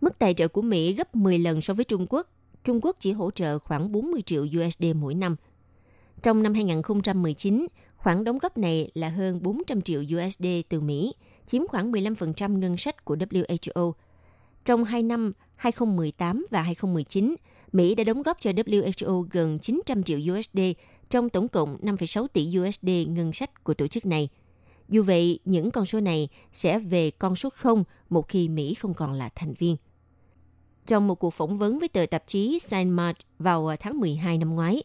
Mức 0.00 0.18
tài 0.18 0.34
trợ 0.34 0.48
của 0.48 0.62
Mỹ 0.62 0.92
gấp 0.92 1.14
10 1.14 1.38
lần 1.38 1.60
so 1.60 1.74
với 1.74 1.84
Trung 1.84 2.06
Quốc. 2.10 2.28
Trung 2.64 2.80
Quốc 2.82 2.96
chỉ 3.00 3.12
hỗ 3.12 3.30
trợ 3.30 3.58
khoảng 3.58 3.92
40 3.92 4.22
triệu 4.22 4.42
USD 4.42 4.84
mỗi 4.94 5.14
năm. 5.14 5.36
Trong 6.22 6.42
năm 6.42 6.54
2019, 6.54 7.66
khoản 7.96 8.24
đóng 8.24 8.38
góp 8.38 8.58
này 8.58 8.90
là 8.94 9.08
hơn 9.08 9.42
400 9.42 9.82
triệu 9.82 10.02
USD 10.02 10.46
từ 10.68 10.80
Mỹ, 10.80 11.14
chiếm 11.46 11.66
khoảng 11.66 11.92
15% 11.92 12.58
ngân 12.58 12.76
sách 12.76 13.04
của 13.04 13.16
WHO. 13.16 13.92
Trong 14.68 14.84
2 14.84 15.02
năm 15.02 15.32
2018 15.56 16.46
và 16.50 16.62
2019, 16.62 17.34
Mỹ 17.72 17.94
đã 17.94 18.04
đóng 18.04 18.22
góp 18.22 18.40
cho 18.40 18.50
WHO 18.50 19.26
gần 19.30 19.58
900 19.58 20.02
triệu 20.02 20.18
USD 20.18 20.58
trong 21.10 21.28
tổng 21.28 21.48
cộng 21.48 21.78
5,6 21.82 22.26
tỷ 22.26 22.58
USD 22.58 22.88
ngân 23.08 23.32
sách 23.32 23.64
của 23.64 23.74
tổ 23.74 23.86
chức 23.86 24.06
này. 24.06 24.28
Dù 24.88 25.02
vậy, 25.02 25.38
những 25.44 25.70
con 25.70 25.86
số 25.86 26.00
này 26.00 26.28
sẽ 26.52 26.78
về 26.78 27.10
con 27.10 27.36
số 27.36 27.50
0 27.50 27.84
một 28.08 28.28
khi 28.28 28.48
Mỹ 28.48 28.74
không 28.74 28.94
còn 28.94 29.12
là 29.12 29.28
thành 29.34 29.54
viên. 29.54 29.76
Trong 30.86 31.08
một 31.08 31.14
cuộc 31.14 31.34
phỏng 31.34 31.58
vấn 31.58 31.78
với 31.78 31.88
tờ 31.88 32.06
tạp 32.10 32.26
chí 32.26 32.58
Science 32.58 33.12
vào 33.38 33.76
tháng 33.80 34.00
12 34.00 34.38
năm 34.38 34.54
ngoái, 34.54 34.82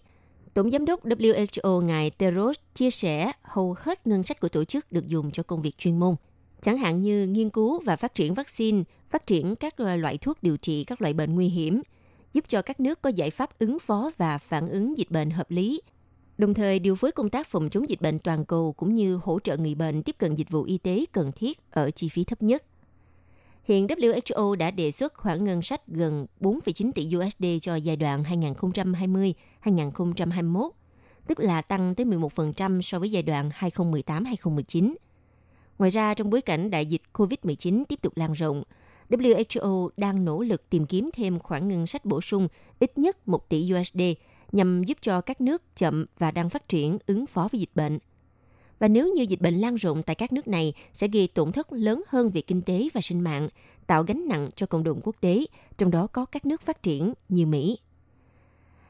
Tổng 0.54 0.72
giám 0.72 0.86
đốc 0.86 1.06
WHO 1.06 1.82
ngài 1.82 2.10
Teros 2.10 2.58
chia 2.74 2.90
sẻ 2.90 3.32
hầu 3.42 3.76
hết 3.80 4.08
ngân 4.08 4.24
sách 4.24 4.40
của 4.40 4.50
tổ 4.50 4.64
chức 4.64 4.92
được 4.92 5.08
dùng 5.08 5.32
cho 5.32 5.44
công 5.44 5.62
việc 5.62 5.78
chuyên 5.78 6.00
môn– 6.00 6.16
chẳng 6.64 6.78
hạn 6.78 7.02
như 7.02 7.28
nghiên 7.28 7.50
cứu 7.50 7.80
và 7.86 7.96
phát 7.96 8.16
triển 8.16 8.34
vaccine, 8.34 8.84
phát 9.10 9.28
triển 9.28 9.56
các 9.56 9.80
loại 9.80 10.18
thuốc 10.18 10.44
điều 10.44 10.58
trị 10.58 10.84
các 10.84 11.02
loại 11.02 11.14
bệnh 11.14 11.36
nguy 11.36 11.48
hiểm, 11.48 11.82
giúp 12.34 12.46
cho 12.48 12.62
các 12.62 12.80
nước 12.80 13.02
có 13.02 13.10
giải 13.10 13.30
pháp 13.30 13.60
ứng 13.60 13.80
phó 13.80 14.12
và 14.18 14.38
phản 14.38 14.70
ứng 14.70 14.98
dịch 14.98 15.12
bệnh 15.12 15.30
hợp 15.30 15.52
lý, 15.52 15.82
đồng 16.38 16.54
thời 16.54 16.80
điều 16.80 16.96
phối 16.96 17.12
công 17.12 17.30
tác 17.30 17.48
phòng 17.48 17.70
chống 17.70 17.90
dịch 17.90 18.02
bệnh 18.02 18.20
toàn 18.20 18.46
cầu 18.46 18.74
cũng 18.78 18.96
như 18.96 19.20
hỗ 19.24 19.40
trợ 19.40 19.58
người 19.58 19.76
bệnh 19.76 20.04
tiếp 20.04 20.16
cận 20.18 20.36
dịch 20.36 20.50
vụ 20.50 20.64
y 20.64 20.78
tế 20.78 21.06
cần 21.12 21.32
thiết 21.32 21.72
ở 21.72 21.92
chi 21.92 22.10
phí 22.10 22.24
thấp 22.24 22.42
nhất. 22.42 22.64
Hiện 23.64 23.88
WHO 23.88 24.56
đã 24.56 24.72
đề 24.72 24.92
xuất 24.92 25.14
khoản 25.14 25.44
ngân 25.44 25.62
sách 25.62 25.88
gần 25.88 26.26
4,9 26.40 26.92
tỷ 26.96 27.12
USD 27.18 27.46
cho 27.62 27.76
giai 27.76 27.96
đoạn 27.96 28.24
2020-2021, 29.64 30.70
tức 31.28 31.40
là 31.40 31.62
tăng 31.62 31.96
tới 31.96 32.06
11% 32.06 32.82
so 32.82 33.00
với 33.00 33.12
giai 33.12 33.24
đoạn 33.24 33.50
2018-2019. 33.60 34.94
Ngoài 35.84 35.92
ra, 35.92 36.14
trong 36.14 36.30
bối 36.30 36.42
cảnh 36.42 36.70
đại 36.70 36.86
dịch 36.86 37.02
COVID-19 37.14 37.84
tiếp 37.90 38.02
tục 38.02 38.18
lan 38.18 38.34
rộng, 38.34 38.64
WHO 39.10 39.90
đang 39.98 40.26
nỗ 40.26 40.42
lực 40.42 40.70
tìm 40.70 40.86
kiếm 40.86 41.10
thêm 41.14 41.40
khoản 41.40 41.68
ngân 41.68 41.88
sách 41.88 42.06
bổ 42.06 42.22
sung 42.22 42.48
ít 42.80 42.98
nhất 42.98 43.28
1 43.28 43.50
tỷ 43.50 43.72
USD 43.74 44.02
nhằm 44.52 44.84
giúp 44.84 44.98
cho 45.02 45.22
các 45.22 45.42
nước 45.42 45.62
chậm 45.76 46.06
và 46.20 46.32
đang 46.32 46.50
phát 46.50 46.68
triển 46.70 46.98
ứng 47.06 47.26
phó 47.26 47.48
với 47.52 47.60
dịch 47.60 47.70
bệnh. 47.76 48.00
Và 48.80 48.88
nếu 48.88 49.14
như 49.16 49.24
dịch 49.24 49.42
bệnh 49.42 49.56
lan 49.56 49.76
rộng 49.76 50.04
tại 50.04 50.16
các 50.16 50.34
nước 50.34 50.48
này 50.48 50.74
sẽ 50.94 51.08
gây 51.08 51.28
tổn 51.28 51.52
thất 51.52 51.74
lớn 51.74 52.04
hơn 52.08 52.30
về 52.30 52.42
kinh 52.42 52.62
tế 52.62 52.88
và 52.94 53.02
sinh 53.02 53.22
mạng, 53.22 53.50
tạo 53.88 54.04
gánh 54.04 54.28
nặng 54.28 54.50
cho 54.56 54.66
cộng 54.66 54.84
đồng 54.84 55.02
quốc 55.04 55.16
tế, 55.22 55.46
trong 55.78 55.92
đó 55.92 56.08
có 56.08 56.26
các 56.26 56.46
nước 56.46 56.62
phát 56.62 56.84
triển 56.84 57.14
như 57.30 57.46
Mỹ. 57.46 57.78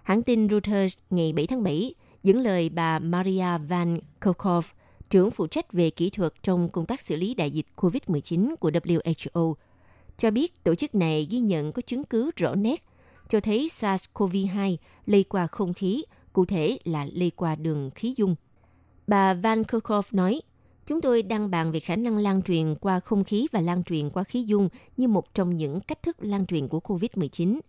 Hãng 0.03 0.23
tin 0.23 0.49
Reuters 0.49 0.97
ngày 1.09 1.33
7 1.33 1.47
tháng 1.47 1.63
7 1.63 1.95
dẫn 2.23 2.39
lời 2.39 2.69
bà 2.69 2.99
Maria 2.99 3.57
Van 3.67 3.99
Kerkhove, 4.21 4.67
trưởng 5.09 5.31
phụ 5.31 5.47
trách 5.47 5.73
về 5.73 5.89
kỹ 5.89 6.09
thuật 6.09 6.33
trong 6.43 6.69
công 6.69 6.85
tác 6.85 7.01
xử 7.01 7.15
lý 7.15 7.33
đại 7.33 7.51
dịch 7.51 7.65
COVID-19 7.75 8.55
của 8.55 8.69
WHO, 8.69 9.53
cho 10.17 10.31
biết 10.31 10.63
tổ 10.63 10.75
chức 10.75 10.95
này 10.95 11.27
ghi 11.29 11.39
nhận 11.39 11.71
có 11.71 11.81
chứng 11.81 12.03
cứ 12.03 12.31
rõ 12.35 12.55
nét 12.55 12.83
cho 13.29 13.39
thấy 13.39 13.69
SARS-CoV-2 13.71 14.77
lây 15.05 15.23
qua 15.23 15.47
không 15.47 15.73
khí, 15.73 16.03
cụ 16.33 16.45
thể 16.45 16.77
là 16.83 17.07
lây 17.13 17.29
qua 17.29 17.55
đường 17.55 17.89
khí 17.95 18.13
dung. 18.17 18.35
Bà 19.07 19.33
Van 19.33 19.63
Kerkhove 19.63 20.09
nói, 20.11 20.41
Chúng 20.85 21.01
tôi 21.01 21.21
đang 21.21 21.51
bàn 21.51 21.71
về 21.71 21.79
khả 21.79 21.95
năng 21.95 22.17
lan 22.17 22.41
truyền 22.41 22.75
qua 22.75 22.99
không 22.99 23.23
khí 23.23 23.47
và 23.51 23.61
lan 23.61 23.83
truyền 23.83 24.09
qua 24.09 24.23
khí 24.23 24.43
dung 24.43 24.69
như 24.97 25.07
một 25.07 25.33
trong 25.33 25.57
những 25.57 25.79
cách 25.79 26.03
thức 26.03 26.17
lan 26.19 26.45
truyền 26.45 26.67
của 26.67 26.79
COVID-19. 26.79 27.59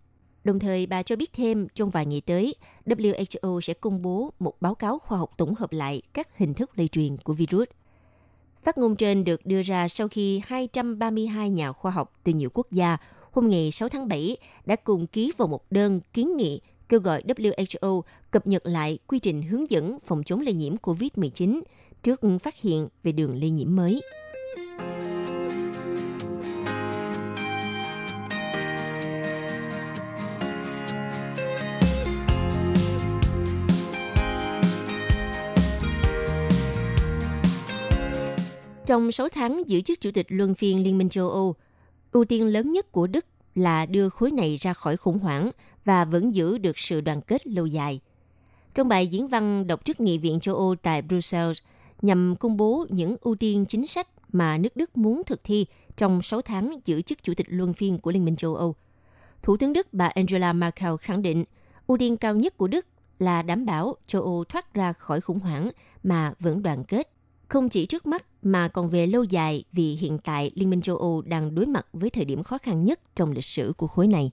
Đồng 0.45 0.59
thời, 0.59 0.85
bà 0.85 1.03
cho 1.03 1.15
biết 1.15 1.33
thêm 1.33 1.67
trong 1.75 1.89
vài 1.89 2.05
ngày 2.05 2.21
tới, 2.21 2.55
WHO 2.85 3.61
sẽ 3.61 3.73
công 3.73 4.01
bố 4.01 4.33
một 4.39 4.61
báo 4.61 4.75
cáo 4.75 4.99
khoa 4.99 5.17
học 5.17 5.31
tổng 5.37 5.55
hợp 5.55 5.71
lại 5.71 6.01
các 6.13 6.37
hình 6.37 6.53
thức 6.53 6.71
lây 6.75 6.87
truyền 6.87 7.17
của 7.17 7.33
virus. 7.33 7.67
Phát 8.63 8.77
ngôn 8.77 8.95
trên 8.95 9.23
được 9.23 9.45
đưa 9.45 9.61
ra 9.61 9.87
sau 9.87 10.07
khi 10.07 10.41
232 10.45 11.49
nhà 11.49 11.71
khoa 11.71 11.91
học 11.91 12.19
từ 12.23 12.33
nhiều 12.33 12.49
quốc 12.53 12.71
gia 12.71 12.97
hôm 13.31 13.49
ngày 13.49 13.71
6 13.71 13.89
tháng 13.89 14.07
7 14.07 14.37
đã 14.65 14.75
cùng 14.75 15.07
ký 15.07 15.31
vào 15.37 15.47
một 15.47 15.71
đơn 15.71 15.99
kiến 16.13 16.37
nghị 16.37 16.61
kêu 16.89 16.99
gọi 16.99 17.23
WHO 17.27 18.01
cập 18.31 18.47
nhật 18.47 18.65
lại 18.65 18.99
quy 19.07 19.19
trình 19.19 19.41
hướng 19.41 19.69
dẫn 19.69 19.97
phòng 20.05 20.23
chống 20.23 20.41
lây 20.41 20.53
nhiễm 20.53 20.75
COVID-19 20.75 21.61
trước 22.03 22.21
phát 22.43 22.61
hiện 22.61 22.87
về 23.03 23.11
đường 23.11 23.39
lây 23.39 23.49
nhiễm 23.49 23.75
mới. 23.75 24.01
Trong 38.85 39.11
6 39.11 39.29
tháng 39.29 39.63
giữ 39.67 39.81
chức 39.81 40.01
chủ 40.01 40.11
tịch 40.11 40.25
luân 40.29 40.55
phiên 40.55 40.83
Liên 40.83 40.97
minh 40.97 41.09
châu 41.09 41.29
Âu, 41.29 41.55
ưu 42.11 42.25
tiên 42.25 42.47
lớn 42.47 42.71
nhất 42.71 42.91
của 42.91 43.07
Đức 43.07 43.25
là 43.55 43.85
đưa 43.85 44.09
khối 44.09 44.31
này 44.31 44.57
ra 44.57 44.73
khỏi 44.73 44.97
khủng 44.97 45.19
hoảng 45.19 45.51
và 45.85 46.05
vẫn 46.05 46.35
giữ 46.35 46.57
được 46.57 46.77
sự 46.77 47.01
đoàn 47.01 47.21
kết 47.21 47.47
lâu 47.47 47.65
dài. 47.65 47.99
Trong 48.73 48.87
bài 48.87 49.07
diễn 49.07 49.27
văn 49.27 49.67
đọc 49.67 49.85
trước 49.85 49.99
Nghị 49.99 50.17
viện 50.17 50.39
châu 50.39 50.55
Âu 50.55 50.75
tại 50.75 51.01
Brussels, 51.01 51.59
nhằm 52.01 52.35
công 52.39 52.57
bố 52.57 52.85
những 52.89 53.15
ưu 53.21 53.35
tiên 53.35 53.65
chính 53.65 53.87
sách 53.87 54.07
mà 54.31 54.57
nước 54.57 54.75
Đức 54.75 54.97
muốn 54.97 55.21
thực 55.25 55.43
thi 55.43 55.65
trong 55.95 56.21
6 56.21 56.41
tháng 56.41 56.79
giữ 56.85 57.01
chức 57.01 57.23
chủ 57.23 57.33
tịch 57.33 57.47
luân 57.49 57.73
phiên 57.73 57.99
của 57.99 58.11
Liên 58.11 58.25
minh 58.25 58.35
châu 58.35 58.55
Âu. 58.55 58.75
Thủ 59.43 59.57
tướng 59.57 59.73
Đức 59.73 59.87
bà 59.91 60.07
Angela 60.07 60.53
Merkel 60.53 60.93
khẳng 61.01 61.21
định 61.21 61.43
ưu 61.87 61.97
tiên 61.97 62.17
cao 62.17 62.35
nhất 62.35 62.57
của 62.57 62.67
Đức 62.67 62.85
là 63.19 63.41
đảm 63.41 63.65
bảo 63.65 63.95
châu 64.07 64.21
Âu 64.21 64.43
thoát 64.43 64.73
ra 64.73 64.93
khỏi 64.93 65.21
khủng 65.21 65.39
hoảng 65.39 65.71
mà 66.03 66.33
vẫn 66.39 66.63
đoàn 66.63 66.83
kết 66.83 67.14
không 67.49 67.69
chỉ 67.69 67.85
trước 67.85 68.05
mắt 68.05 68.25
mà 68.41 68.67
còn 68.67 68.89
về 68.89 69.07
lâu 69.07 69.23
dài 69.23 69.63
vì 69.71 69.95
hiện 69.95 70.17
tại 70.23 70.51
Liên 70.55 70.69
minh 70.69 70.81
châu 70.81 70.97
Âu 70.97 71.21
đang 71.21 71.55
đối 71.55 71.65
mặt 71.65 71.87
với 71.93 72.09
thời 72.09 72.25
điểm 72.25 72.43
khó 72.43 72.57
khăn 72.57 72.83
nhất 72.83 72.99
trong 73.15 73.31
lịch 73.31 73.45
sử 73.45 73.73
của 73.77 73.87
khối 73.87 74.07
này. 74.07 74.31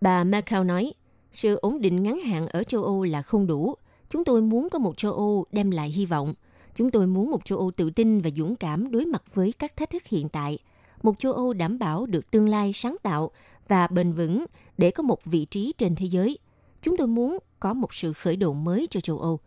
Bà 0.00 0.24
Merkel 0.24 0.64
nói, 0.64 0.92
sự 1.32 1.54
ổn 1.54 1.80
định 1.80 2.02
ngắn 2.02 2.20
hạn 2.20 2.46
ở 2.46 2.62
châu 2.62 2.84
Âu 2.84 3.04
là 3.04 3.22
không 3.22 3.46
đủ. 3.46 3.74
Chúng 4.08 4.24
tôi 4.24 4.42
muốn 4.42 4.68
có 4.70 4.78
một 4.78 4.96
châu 4.96 5.12
Âu 5.12 5.46
đem 5.52 5.70
lại 5.70 5.90
hy 5.90 6.06
vọng. 6.06 6.34
Chúng 6.74 6.90
tôi 6.90 7.06
muốn 7.06 7.30
một 7.30 7.44
châu 7.44 7.58
Âu 7.58 7.70
tự 7.70 7.90
tin 7.90 8.20
và 8.20 8.30
dũng 8.36 8.56
cảm 8.56 8.90
đối 8.90 9.06
mặt 9.06 9.22
với 9.34 9.52
các 9.58 9.76
thách 9.76 9.90
thức 9.90 10.06
hiện 10.06 10.28
tại. 10.28 10.58
Một 11.02 11.18
châu 11.18 11.32
Âu 11.32 11.52
đảm 11.52 11.78
bảo 11.78 12.06
được 12.06 12.30
tương 12.30 12.48
lai 12.48 12.72
sáng 12.74 12.96
tạo 13.02 13.30
và 13.68 13.86
bền 13.86 14.12
vững 14.12 14.44
để 14.78 14.90
có 14.90 15.02
một 15.02 15.24
vị 15.24 15.44
trí 15.44 15.72
trên 15.78 15.94
thế 15.94 16.06
giới. 16.06 16.38
Chúng 16.82 16.96
tôi 16.96 17.06
muốn 17.06 17.38
có 17.60 17.74
một 17.74 17.94
sự 17.94 18.12
khởi 18.12 18.36
đầu 18.36 18.54
mới 18.54 18.86
cho 18.90 19.00
châu 19.00 19.18
Âu. 19.18 19.38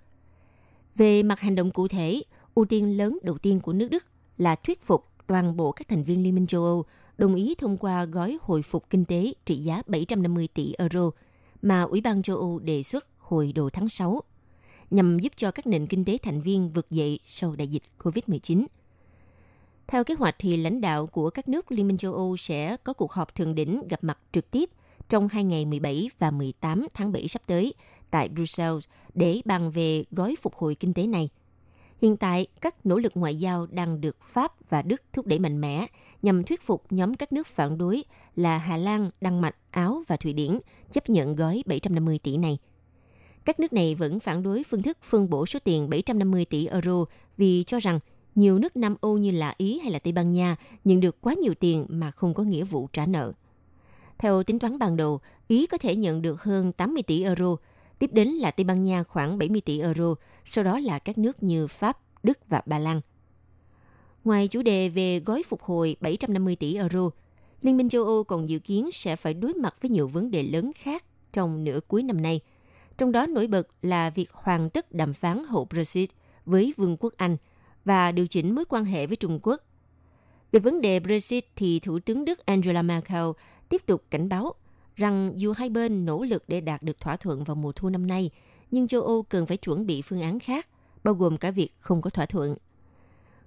Về 0.96 1.24
mặt 1.24 1.40
hành 1.40 1.56
động 1.56 1.72
cụ 1.72 1.88
thể, 1.88 2.22
ưu 2.56 2.66
tiên 2.66 2.98
lớn 2.98 3.20
đầu 3.24 3.38
tiên 3.38 3.60
của 3.60 3.74
nước 3.74 3.88
Đức 3.92 4.06
là 4.38 4.56
thuyết 4.56 4.82
phục 4.82 5.06
toàn 5.28 5.58
bộ 5.58 5.72
các 5.72 5.88
thành 5.88 6.04
viên 6.04 6.24
Liên 6.24 6.36
minh 6.36 6.48
châu 6.48 6.64
Âu 6.64 6.86
đồng 7.18 7.36
ý 7.36 7.56
thông 7.58 7.78
qua 7.78 8.06
gói 8.06 8.38
hồi 8.42 8.62
phục 8.62 8.90
kinh 8.90 9.06
tế 9.06 9.34
trị 9.46 9.56
giá 9.56 9.82
750 9.88 10.48
tỷ 10.54 10.74
euro 10.78 11.12
mà 11.62 11.82
Ủy 11.82 12.02
ban 12.02 12.22
châu 12.22 12.38
Âu 12.38 12.60
đề 12.60 12.84
xuất 12.84 13.06
hồi 13.20 13.52
đầu 13.56 13.70
tháng 13.70 13.90
6 13.90 14.22
nhằm 14.92 15.20
giúp 15.20 15.34
cho 15.36 15.52
các 15.52 15.68
nền 15.68 15.88
kinh 15.88 16.06
tế 16.06 16.18
thành 16.18 16.42
viên 16.42 16.70
vượt 16.70 16.92
dậy 16.92 17.20
sau 17.26 17.56
đại 17.56 17.68
dịch 17.68 17.84
COVID-19. 18.00 18.66
Theo 19.88 20.04
kế 20.04 20.14
hoạch 20.14 20.36
thì 20.40 20.58
lãnh 20.58 20.82
đạo 20.82 21.08
của 21.08 21.30
các 21.30 21.48
nước 21.48 21.72
Liên 21.72 21.88
minh 21.88 21.98
châu 21.98 22.14
Âu 22.14 22.38
sẽ 22.38 22.78
có 22.78 22.94
cuộc 22.94 23.12
họp 23.12 23.36
thượng 23.36 23.56
đỉnh 23.56 23.88
gặp 23.90 24.04
mặt 24.04 24.20
trực 24.32 24.52
tiếp 24.52 24.70
trong 25.10 25.28
hai 25.28 25.44
ngày 25.44 25.66
17 25.66 26.10
và 26.20 26.32
18 26.32 26.88
tháng 26.94 27.12
7 27.12 27.28
sắp 27.28 27.42
tới 27.46 27.74
tại 28.12 28.30
Brussels 28.30 28.86
để 29.14 29.42
bàn 29.46 29.72
về 29.72 30.04
gói 30.12 30.36
phục 30.42 30.56
hồi 30.56 30.76
kinh 30.76 30.94
tế 30.94 31.08
này– 31.08 31.30
Hiện 32.04 32.18
tại, 32.18 32.48
các 32.62 32.86
nỗ 32.86 32.98
lực 32.98 33.12
ngoại 33.16 33.36
giao 33.36 33.66
đang 33.66 34.02
được 34.02 34.18
Pháp 34.24 34.70
và 34.70 34.82
Đức 34.82 35.02
thúc 35.14 35.28
đẩy 35.28 35.40
mạnh 35.40 35.62
mẽ 35.62 35.88
nhằm 36.22 36.44
thuyết 36.44 36.62
phục 36.62 36.84
nhóm 36.90 37.14
các 37.14 37.34
nước 37.34 37.48
phản 37.48 37.78
đối 37.78 38.04
là 38.36 38.58
Hà 38.58 38.78
Lan, 38.78 39.10
Đan 39.22 39.42
Mạch, 39.42 39.56
Áo 39.72 40.04
và 40.08 40.18
Thụy 40.18 40.34
Điển 40.34 40.60
chấp 40.92 41.10
nhận 41.10 41.36
gói 41.36 41.64
750 41.66 42.20
tỷ 42.24 42.38
này. 42.38 42.58
Các 43.46 43.60
nước 43.60 43.74
này 43.74 43.96
vẫn 43.96 44.20
phản 44.20 44.44
đối 44.44 44.64
phương 44.64 44.82
thức 44.82 44.98
phân 45.04 45.30
bổ 45.30 45.46
số 45.46 45.60
tiền 45.64 45.90
750 45.90 46.46
tỷ 46.46 46.68
euro 46.68 47.06
vì 47.38 47.64
cho 47.64 47.80
rằng 47.80 48.00
nhiều 48.36 48.60
nước 48.60 48.76
Nam 48.76 48.96
Âu 49.02 49.18
như 49.18 49.32
là 49.32 49.54
Ý 49.58 49.80
hay 49.80 49.92
là 49.92 50.00
Tây 50.00 50.14
Ban 50.14 50.34
Nha 50.34 50.56
nhận 50.84 51.00
được 51.00 51.22
quá 51.22 51.34
nhiều 51.34 51.54
tiền 51.54 51.86
mà 51.90 52.12
không 52.12 52.34
có 52.34 52.44
nghĩa 52.44 52.64
vụ 52.64 52.88
trả 52.94 53.06
nợ. 53.06 53.34
Theo 54.18 54.44
tính 54.44 54.60
toán 54.60 54.80
ban 54.80 54.98
đầu, 54.98 55.20
Ý 55.48 55.66
có 55.66 55.78
thể 55.78 55.96
nhận 55.96 56.22
được 56.22 56.44
hơn 56.44 56.72
80 56.72 57.04
tỷ 57.04 57.24
euro, 57.24 57.56
Tiếp 58.04 58.14
đến 58.14 58.28
là 58.28 58.52
Tây 58.52 58.64
Ban 58.64 58.84
Nha 58.84 59.04
khoảng 59.04 59.38
70 59.38 59.62
tỷ 59.62 59.80
euro, 59.80 60.16
sau 60.46 60.64
đó 60.64 60.80
là 60.80 61.00
các 61.00 61.18
nước 61.18 61.44
như 61.44 61.68
Pháp, 61.68 61.98
Đức 62.24 62.50
và 62.50 62.62
Ba 62.66 62.80
Lan. 62.80 63.02
Ngoài 64.24 64.48
chủ 64.48 64.62
đề 64.62 64.90
về 64.90 65.20
gói 65.20 65.44
phục 65.48 65.62
hồi 65.62 65.96
750 66.02 66.56
tỷ 66.56 66.76
euro, 66.76 67.10
Liên 67.62 67.78
minh 67.78 67.90
châu 67.90 68.04
Âu 68.04 68.24
còn 68.24 68.50
dự 68.50 68.60
kiến 68.60 68.90
sẽ 68.94 69.16
phải 69.16 69.34
đối 69.34 69.54
mặt 69.54 69.76
với 69.82 69.90
nhiều 69.90 70.08
vấn 70.08 70.32
đề 70.32 70.44
lớn 70.44 70.72
khác 70.76 71.04
trong 71.34 71.64
nửa 71.64 71.80
cuối 71.88 72.04
năm 72.04 72.22
nay. 72.22 72.40
Trong 72.98 73.12
đó 73.12 73.26
nổi 73.26 73.48
bật 73.48 73.68
là 73.82 74.10
việc 74.10 74.32
hoàn 74.32 74.70
tất 74.70 74.92
đàm 74.92 75.14
phán 75.14 75.46
hậu 75.48 75.66
Brexit 75.66 76.10
với 76.46 76.74
Vương 76.78 76.98
quốc 77.00 77.14
Anh 77.18 77.38
và 77.86 78.12
điều 78.12 78.28
chỉnh 78.28 78.56
mối 78.56 78.66
quan 78.66 78.86
hệ 78.86 79.08
với 79.08 79.16
Trung 79.16 79.40
Quốc. 79.44 79.62
Về 80.52 80.60
vấn 80.60 80.82
đề 80.82 81.00
Brexit 81.00 81.46
thì 81.56 81.80
Thủ 81.80 82.00
tướng 82.00 82.26
Đức 82.26 82.46
Angela 82.46 82.82
Merkel 82.82 83.26
tiếp 83.70 83.86
tục 83.86 84.04
cảnh 84.10 84.30
báo 84.30 84.54
rằng 84.96 85.34
dù 85.36 85.54
hai 85.54 85.70
bên 85.70 86.06
nỗ 86.06 86.24
lực 86.24 86.44
để 86.48 86.62
đạt 86.62 86.84
được 86.84 87.00
thỏa 87.00 87.18
thuận 87.18 87.44
vào 87.44 87.56
mùa 87.56 87.72
thu 87.72 87.90
năm 87.90 88.08
nay, 88.08 88.30
nhưng 88.72 88.88
châu 88.88 89.02
Âu 89.02 89.24
cần 89.24 89.46
phải 89.46 89.58
chuẩn 89.58 89.86
bị 89.86 90.02
phương 90.02 90.22
án 90.22 90.40
khác, 90.40 90.68
bao 91.04 91.14
gồm 91.14 91.38
cả 91.38 91.52
việc 91.52 91.70
không 91.80 92.02
có 92.02 92.10
thỏa 92.10 92.26
thuận. 92.26 92.56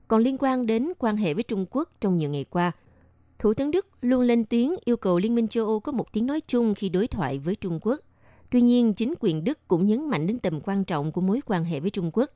Còn 0.08 0.22
liên 0.22 0.36
quan 0.38 0.66
đến 0.66 0.92
quan 0.98 1.16
hệ 1.16 1.34
với 1.34 1.42
Trung 1.42 1.66
Quốc 1.70 1.90
trong 2.00 2.16
nhiều 2.16 2.30
ngày 2.30 2.44
qua, 2.44 2.72
Thủ 3.38 3.54
tướng 3.54 3.70
Đức 3.70 3.86
luôn 4.00 4.22
lên 4.22 4.44
tiếng 4.44 4.74
yêu 4.84 4.96
cầu 4.96 5.18
Liên 5.18 5.34
minh 5.34 5.48
châu 5.48 5.66
Âu 5.66 5.80
có 5.80 5.92
một 5.92 6.12
tiếng 6.12 6.26
nói 6.26 6.40
chung 6.40 6.74
khi 6.74 6.88
đối 6.88 7.06
thoại 7.06 7.38
với 7.38 7.54
Trung 7.54 7.78
Quốc. 7.82 8.00
Tuy 8.50 8.60
nhiên, 8.60 8.94
chính 8.94 9.14
quyền 9.20 9.44
Đức 9.44 9.68
cũng 9.68 9.86
nhấn 9.86 10.08
mạnh 10.08 10.26
đến 10.26 10.38
tầm 10.38 10.60
quan 10.60 10.84
trọng 10.84 11.12
của 11.12 11.20
mối 11.20 11.40
quan 11.46 11.64
hệ 11.64 11.80
với 11.80 11.90
Trung 11.90 12.10
Quốc 12.12 12.30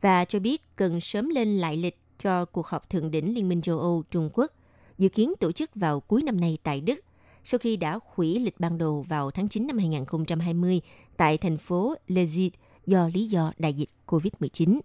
và 0.00 0.24
cho 0.24 0.38
biết 0.38 0.76
cần 0.76 1.00
sớm 1.00 1.28
lên 1.28 1.58
lại 1.58 1.76
lịch 1.76 1.98
cho 2.18 2.44
cuộc 2.44 2.66
họp 2.66 2.90
thượng 2.90 3.10
đỉnh 3.10 3.34
Liên 3.34 3.48
minh 3.48 3.62
châu 3.62 3.78
Âu 3.78 4.02
Trung 4.10 4.30
Quốc, 4.32 4.52
dự 4.98 5.08
kiến 5.08 5.32
tổ 5.40 5.52
chức 5.52 5.70
vào 5.74 6.00
cuối 6.00 6.22
năm 6.22 6.40
nay 6.40 6.58
tại 6.62 6.80
Đức 6.80 7.00
sau 7.44 7.58
khi 7.58 7.76
đã 7.76 7.98
hủy 8.14 8.38
lịch 8.38 8.60
ban 8.60 8.78
đầu 8.78 9.04
vào 9.08 9.30
tháng 9.30 9.48
9 9.48 9.66
năm 9.66 9.78
2020 9.78 10.80
tại 11.16 11.38
thành 11.38 11.58
phố 11.58 11.94
Leipzig 12.08 12.50
do 12.86 13.08
lý 13.14 13.26
do 13.26 13.52
đại 13.58 13.74
dịch 13.74 13.88
COVID-19. 14.06 14.80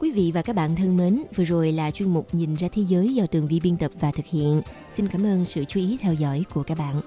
Quý 0.00 0.10
vị 0.10 0.32
và 0.34 0.42
các 0.42 0.56
bạn 0.56 0.76
thân 0.76 0.96
mến, 0.96 1.22
vừa 1.36 1.44
rồi 1.44 1.72
là 1.72 1.90
chuyên 1.90 2.14
mục 2.14 2.34
Nhìn 2.34 2.54
ra 2.54 2.68
thế 2.72 2.82
giới 2.88 3.14
do 3.14 3.26
Tường 3.26 3.46
Vi 3.48 3.60
biên 3.62 3.76
tập 3.76 3.90
và 4.00 4.10
thực 4.10 4.26
hiện. 4.26 4.62
Xin 4.92 5.08
cảm 5.08 5.26
ơn 5.26 5.44
sự 5.44 5.64
chú 5.64 5.80
ý 5.80 5.98
theo 6.00 6.14
dõi 6.14 6.44
của 6.54 6.62
các 6.62 6.78
bạn. 6.78 7.00